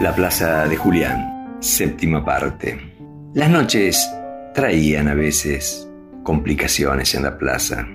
[0.00, 2.78] La Plaza de Julián, séptima parte.
[3.32, 4.10] Las noches
[4.52, 5.88] traían a veces
[6.24, 7.86] complicaciones en la plaza.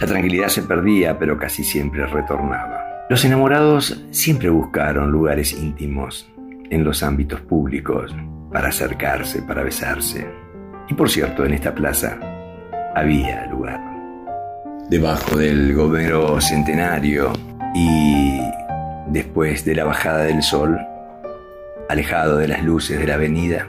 [0.00, 3.06] La tranquilidad se perdía, pero casi siempre retornaba.
[3.08, 6.30] Los enamorados siempre buscaron lugares íntimos
[6.68, 8.14] en los ámbitos públicos
[8.52, 10.26] para acercarse, para besarse.
[10.88, 12.18] Y por cierto, en esta plaza
[12.94, 13.80] había lugar.
[14.90, 17.32] Debajo del gobero centenario
[17.74, 18.40] y
[19.08, 20.78] después de la bajada del sol,
[21.90, 23.66] alejado de las luces de la avenida,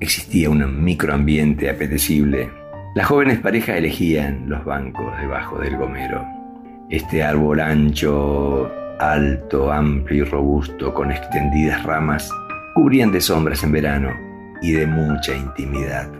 [0.00, 2.50] existía un microambiente apetecible.
[2.94, 6.26] Las jóvenes parejas elegían los bancos debajo del gomero.
[6.90, 12.30] Este árbol ancho, alto, amplio y robusto, con extendidas ramas,
[12.74, 14.10] cubrían de sombras en verano
[14.60, 16.10] y de mucha intimidad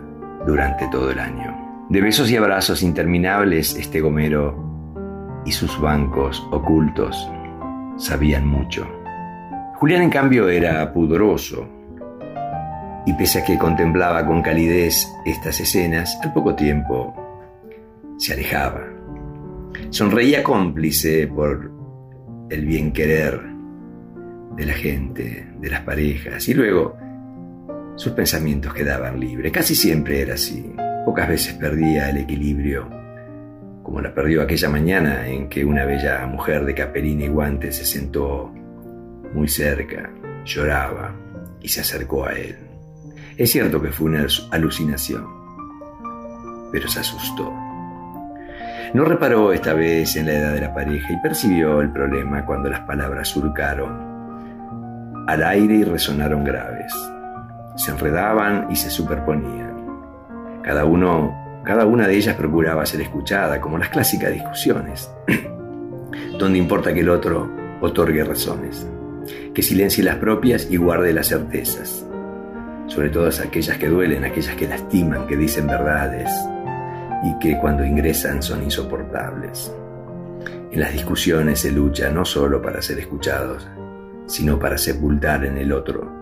[0.46, 1.54] durante todo el año.
[1.90, 7.30] De besos y abrazos interminables, este gomero y sus bancos ocultos
[7.98, 8.98] sabían mucho.
[9.78, 11.68] Julián, en cambio, era pudoroso,
[13.07, 17.15] y pese a que contemplaba con calidez estas escenas, al poco tiempo
[18.16, 18.82] se alejaba.
[19.90, 21.71] Sonreía cómplice por
[22.51, 23.40] el bien querer
[24.56, 26.96] de la gente, de las parejas, y luego
[27.95, 29.52] sus pensamientos quedaban libres.
[29.52, 30.74] Casi siempre era así.
[31.04, 32.88] Pocas veces perdía el equilibrio,
[33.84, 37.84] como la perdió aquella mañana en que una bella mujer de caperina y guantes se
[37.84, 38.52] sentó
[39.34, 40.10] muy cerca,
[40.45, 41.15] lloraba
[41.60, 42.57] y se acercó a él.
[43.37, 45.26] Es cierto que fue una alucinación,
[46.73, 47.52] pero se asustó.
[48.95, 52.71] No reparó esta vez en la edad de la pareja y percibió el problema cuando
[52.71, 54.09] las palabras surcaron
[55.29, 56.93] al aire y resonaron graves.
[57.76, 59.76] Se enredaban y se superponían.
[60.62, 65.12] Cada uno, cada una de ellas procuraba ser escuchada, como las clásicas discusiones,
[66.38, 67.50] donde importa que el otro
[67.82, 68.88] otorgue razones,
[69.54, 72.06] que silencie las propias y guarde las certezas,
[72.87, 76.31] sobre todas aquellas que duelen, aquellas que lastiman, que dicen verdades,
[77.25, 79.72] y que cuando ingresan son insoportables.
[80.71, 83.66] En las discusiones se lucha no solo para ser escuchados,
[84.27, 86.12] sino para sepultar en el otro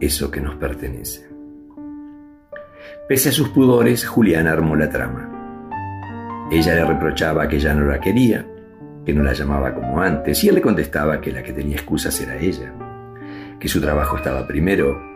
[0.00, 1.28] eso que nos pertenece.
[3.08, 6.48] Pese a sus pudores, Julián armó la trama.
[6.50, 8.46] Ella le reprochaba que ya no la quería,
[9.10, 12.20] que no la llamaba como antes, y él le contestaba que la que tenía excusas
[12.20, 12.72] era ella,
[13.58, 15.10] que su trabajo estaba primero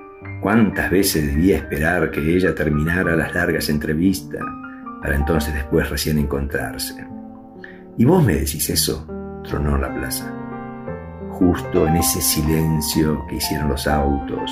[0.44, 4.42] ¿Cuántas veces debía esperar que ella terminara las largas entrevistas
[5.00, 7.06] para entonces después recién encontrarse?
[7.96, 9.06] ¿Y vos me decís eso?
[9.42, 10.30] tronó la plaza.
[11.30, 14.50] Justo en ese silencio que hicieron los autos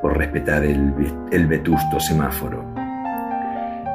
[0.00, 0.94] por respetar el,
[1.30, 2.64] el vetusto semáforo.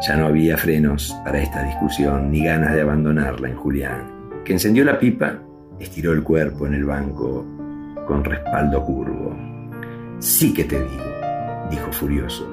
[0.07, 4.83] Ya no había frenos para esta discusión ni ganas de abandonarla en Julián, que encendió
[4.83, 5.39] la pipa,
[5.79, 7.45] estiró el cuerpo en el banco
[8.07, 9.35] con respaldo curvo.
[10.19, 11.03] Sí que te digo,
[11.69, 12.47] dijo furioso,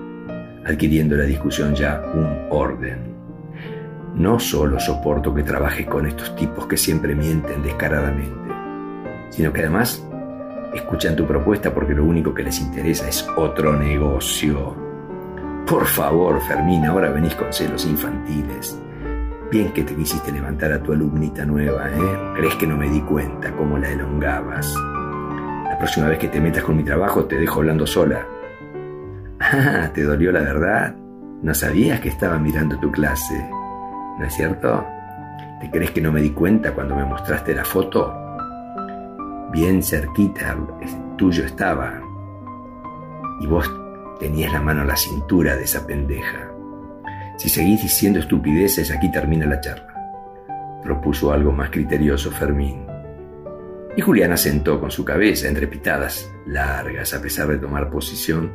[0.65, 3.11] adquiriendo la discusión ya un orden.
[4.15, 8.55] No solo soporto que trabajes con estos tipos que siempre mienten descaradamente,
[9.31, 10.05] sino que además
[10.75, 14.77] escuchan tu propuesta porque lo único que les interesa es otro negocio.
[15.67, 18.81] Por favor, Fermín, ahora venís con celos infantiles.
[19.51, 22.33] Bien que te quisiste levantar a tu alumnita nueva, ¿eh?
[22.37, 24.73] ¿Crees que no me di cuenta cómo la elongabas?
[25.65, 28.25] La próxima vez que te metas con mi trabajo te dejo hablando sola.
[29.41, 30.95] Ah, ¿te dolió la verdad?
[31.43, 33.45] No sabías que estaba mirando tu clase,
[34.19, 34.87] ¿no es cierto?
[35.61, 38.15] ¿Te crees que no me di cuenta cuando me mostraste la foto?
[39.51, 40.57] Bien cerquita
[41.17, 42.01] tuyo estaba.
[43.41, 43.69] Y vos
[44.21, 46.51] tenías la mano a la cintura de esa pendeja.
[47.41, 49.95] Si seguís diciendo estupideces, aquí termina la charla.
[50.83, 52.85] Propuso algo más criterioso Fermín.
[53.97, 58.53] Y Juliana sentó con su cabeza entre pitadas largas a pesar de tomar posición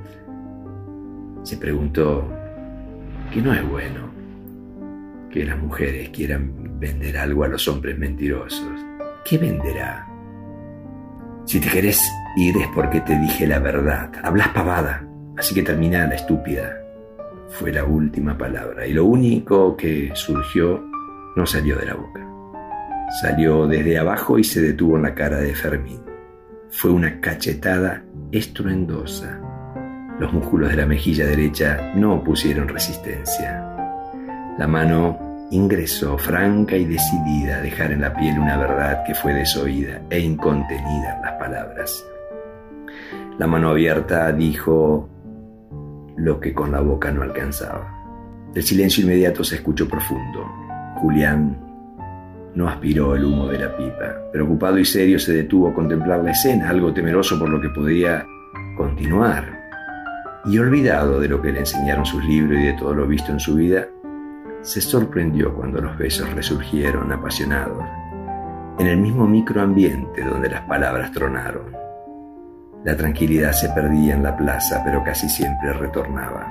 [1.41, 2.31] se preguntó
[3.34, 4.12] que no es bueno
[5.31, 8.79] que las mujeres quieran vender algo a los hombres mentirosos.
[9.28, 10.08] ¿Qué venderá?
[11.46, 11.99] Si te querés
[12.37, 14.11] ir es porque te dije la verdad.
[14.22, 16.84] Hablas pavada, así que termina la estúpida.
[17.50, 20.84] Fue la última palabra y lo único que surgió
[21.36, 22.28] no salió de la boca.
[23.22, 26.02] Salió desde abajo y se detuvo en la cara de Fermín.
[26.70, 29.42] Fue una cachetada estruendosa
[30.20, 33.62] los músculos de la mejilla derecha no opusieron resistencia.
[34.58, 39.34] La mano ingresó franca y decidida a dejar en la piel una verdad que fue
[39.34, 42.06] desoída e incontenida en las palabras.
[43.38, 45.09] La mano abierta dijo
[46.17, 47.91] lo que con la boca no alcanzaba.
[48.53, 50.46] El silencio inmediato se escuchó profundo.
[50.96, 51.58] Julián
[52.56, 54.16] no aspiró el humo de la pipa.
[54.32, 58.26] Preocupado y serio se detuvo a contemplar la escena, algo temeroso por lo que podía
[58.78, 59.62] continuar.
[60.46, 63.40] Y olvidado de lo que le enseñaron sus libros y de todo lo visto en
[63.40, 63.88] su vida,
[64.61, 67.84] se sorprendió cuando los besos resurgieron apasionados,
[68.79, 71.84] en el mismo microambiente donde las palabras tronaron.
[72.85, 76.47] La tranquilidad se perdía en la plaza, pero casi siempre retornaba.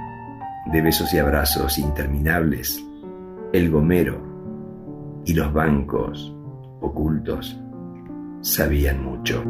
[0.66, 2.84] De besos y abrazos interminables,
[3.52, 6.36] el gomero y los bancos
[6.80, 7.56] ocultos
[8.40, 9.44] sabían mucho.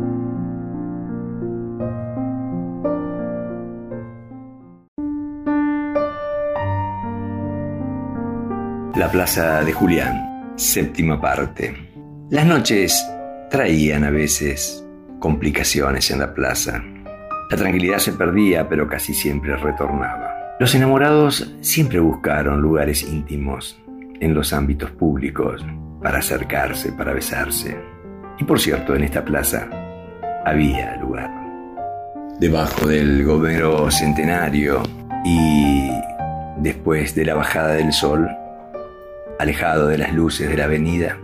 [8.94, 11.74] La Plaza de Julián, séptima parte.
[12.28, 13.10] Las noches
[13.50, 14.83] traían a veces
[15.24, 16.84] complicaciones en la plaza.
[17.50, 20.54] La tranquilidad se perdía, pero casi siempre retornaba.
[20.60, 23.82] Los enamorados siempre buscaron lugares íntimos
[24.20, 25.64] en los ámbitos públicos
[26.02, 27.74] para acercarse, para besarse.
[28.38, 29.66] Y por cierto, en esta plaza
[30.44, 31.30] había lugar.
[32.38, 34.82] Debajo del gobero centenario
[35.24, 35.88] y
[36.58, 38.28] después de la bajada del sol,
[39.38, 41.16] alejado de las luces de la avenida,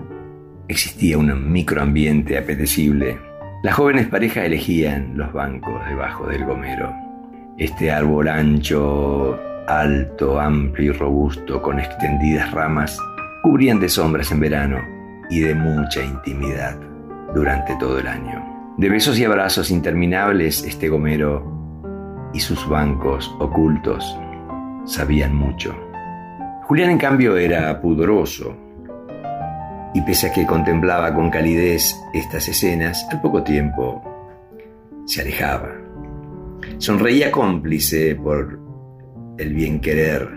[0.68, 3.29] existía un microambiente apetecible.
[3.62, 6.94] Las jóvenes parejas elegían los bancos debajo del gomero.
[7.58, 12.98] Este árbol ancho, alto, amplio y robusto, con extendidas ramas,
[13.42, 14.78] cubrían de sombras en verano
[15.28, 16.74] y de mucha intimidad
[17.34, 18.42] durante todo el año.
[18.78, 21.44] De besos y abrazos interminables, este gomero
[22.32, 24.18] y sus bancos ocultos
[24.86, 25.76] sabían mucho.
[26.62, 28.56] Julián, en cambio, era pudoroso,
[29.94, 34.02] y pese a que contemplaba con calidez estas escenas, al poco tiempo
[35.04, 35.72] se alejaba.
[36.78, 38.60] Sonreía cómplice por
[39.38, 40.28] el bien querer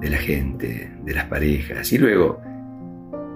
[0.00, 2.40] de la gente, de las parejas, y luego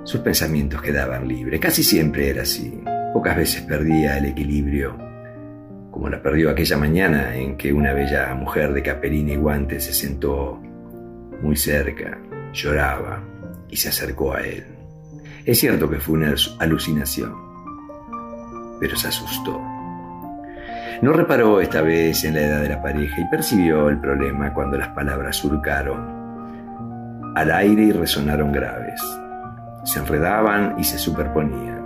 [0.04, 1.60] sus pensamientos quedaban libres.
[1.60, 2.82] Casi siempre era así.
[3.12, 4.96] Pocas veces perdía el equilibrio,
[5.90, 9.92] como la perdió aquella mañana en que una bella mujer de caperina y guantes se
[9.92, 10.60] sentó
[11.42, 12.18] muy cerca,
[12.52, 13.24] lloraba
[13.68, 14.79] y se acercó a él.
[15.44, 17.34] Es cierto que fue una alucinación,
[18.78, 19.60] pero se asustó.
[21.02, 24.76] No reparó esta vez en la edad de la pareja y percibió el problema cuando
[24.76, 29.00] las palabras surcaron al aire y resonaron graves.
[29.84, 31.80] Se enredaban y se superponían.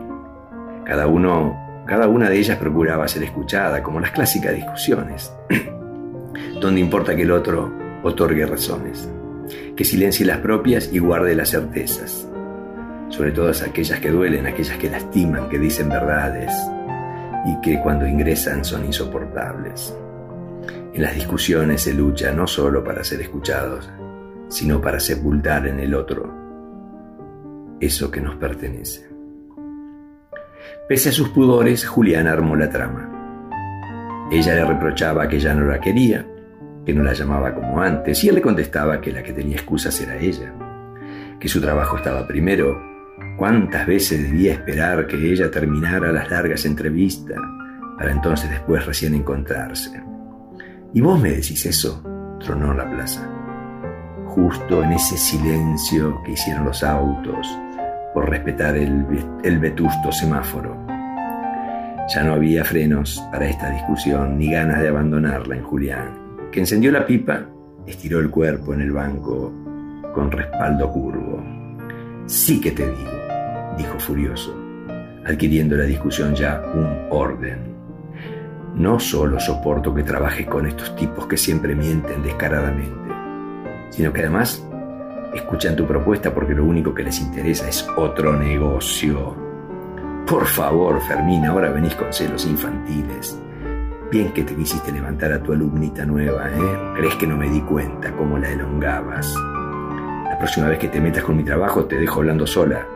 [0.84, 5.32] Cada uno, cada una de ellas procuraba ser escuchada, como las clásicas discusiones,
[6.60, 7.72] donde importa que el otro
[8.02, 9.08] otorgue razones,
[9.76, 12.28] que silencie las propias y guarde las certezas,
[13.14, 16.52] sobre todas aquellas que duelen, aquellas que lastiman, que dicen verdades,
[17.46, 19.96] y que cuando ingresan son insoportables.
[20.92, 23.88] En las discusiones se lucha no solo para ser escuchados,
[24.48, 26.34] sino para sepultar en el otro
[27.78, 29.08] eso que nos pertenece.
[30.88, 34.26] Pese a sus pudores, Julián armó la trama.
[34.32, 36.26] Ella le reprochaba que ya no la quería,
[36.84, 40.00] que no la llamaba como antes, y él le contestaba que la que tenía excusas
[40.00, 40.52] era ella,
[41.38, 42.93] que su trabajo estaba primero
[43.36, 47.38] ¿Cuántas veces debía esperar que ella terminara las largas entrevistas
[47.98, 50.02] para entonces después recién encontrarse?
[50.92, 52.02] ¿Y vos me decís eso?
[52.40, 53.28] tronó la plaza.
[54.26, 57.46] Justo en ese silencio que hicieron los autos
[58.12, 59.04] por respetar el,
[59.42, 60.76] el vetusto semáforo.
[62.14, 66.92] Ya no había frenos para esta discusión ni ganas de abandonarla en Julián, que encendió
[66.92, 67.46] la pipa,
[67.86, 69.52] estiró el cuerpo en el banco
[70.14, 71.53] con respaldo curvo.
[72.26, 73.10] Sí que te digo,
[73.76, 74.56] dijo furioso,
[75.26, 77.74] adquiriendo la discusión ya un orden.
[78.74, 83.14] No solo soporto que trabajes con estos tipos que siempre mienten descaradamente,
[83.90, 84.66] sino que además
[85.34, 89.36] escuchan tu propuesta porque lo único que les interesa es otro negocio.
[90.26, 93.38] Por favor, Fermín, ahora venís con celos infantiles.
[94.10, 96.92] Bien que te quisiste levantar a tu alumnita nueva, ¿eh?
[96.96, 99.34] ¿Crees que no me di cuenta cómo la elongabas?
[100.44, 102.86] Próxima vez que te metas con mi trabajo te dejo hablando sola.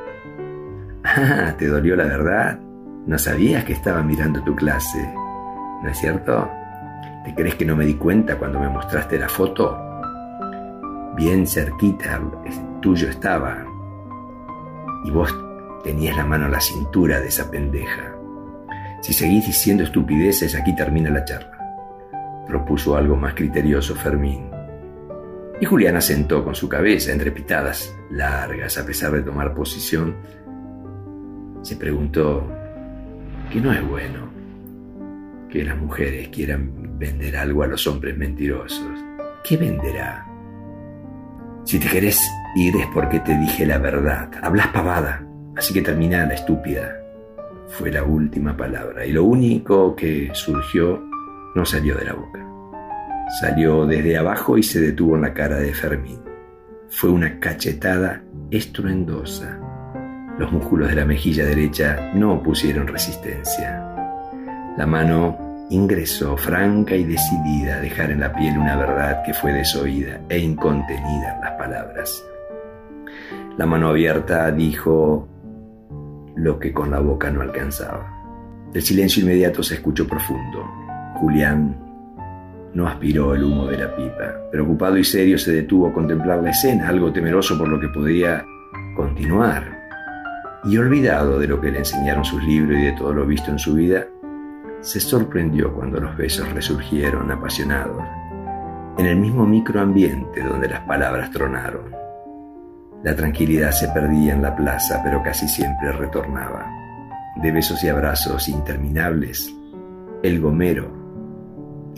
[1.02, 2.58] Ah, ¿te dolió la verdad?
[3.06, 4.98] No sabías que estaba mirando tu clase,
[5.82, 6.46] ¿no es cierto?
[7.24, 9.78] ¿Te crees que no me di cuenta cuando me mostraste la foto?
[11.16, 12.20] Bien cerquita
[12.82, 13.64] tuyo estaba.
[15.06, 15.34] Y vos
[15.82, 18.14] tenías la mano a la cintura de esa pendeja.
[19.00, 21.56] Si seguís diciendo estupideces, aquí termina la charla.
[22.46, 24.47] Propuso algo más criterioso Fermín.
[25.60, 30.14] Y Juliana sentó con su cabeza entre pitadas largas a pesar de tomar posición
[31.62, 32.46] se preguntó
[33.52, 34.28] que no es bueno
[35.50, 38.98] que las mujeres quieran vender algo a los hombres mentirosos.
[39.42, 40.26] ¿Qué venderá?
[41.64, 42.20] Si te querés
[42.56, 44.30] ir es porque te dije la verdad.
[44.42, 45.26] Hablas pavada.
[45.56, 46.96] Así que terminada estúpida
[47.68, 51.02] fue la última palabra y lo único que surgió
[51.54, 52.46] no salió de la boca.
[53.28, 56.18] Salió desde abajo y se detuvo en la cara de Fermín.
[56.88, 59.60] Fue una cachetada estruendosa.
[60.38, 63.84] Los músculos de la mejilla derecha no opusieron resistencia.
[64.78, 69.52] La mano ingresó franca y decidida a dejar en la piel una verdad que fue
[69.52, 72.24] desoída e incontenida en las palabras.
[73.58, 75.28] La mano abierta dijo
[76.34, 78.14] lo que con la boca no alcanzaba.
[78.72, 80.64] El silencio inmediato se escuchó profundo.
[81.16, 81.87] Julián
[82.74, 84.34] no aspiró el humo de la pipa.
[84.50, 88.44] Preocupado y serio se detuvo a contemplar la escena, algo temeroso por lo que podía
[88.94, 89.78] continuar.
[90.64, 93.58] Y olvidado de lo que le enseñaron sus libros y de todo lo visto en
[93.58, 94.06] su vida,
[94.80, 98.04] se sorprendió cuando los besos resurgieron apasionados,
[98.98, 101.90] en el mismo microambiente donde las palabras tronaron.
[103.02, 106.66] La tranquilidad se perdía en la plaza, pero casi siempre retornaba.
[107.36, 109.54] De besos y abrazos interminables,
[110.24, 110.97] el gomero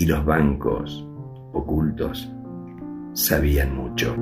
[0.01, 1.07] y los bancos
[1.53, 2.33] ocultos
[3.13, 4.17] sabían mucho.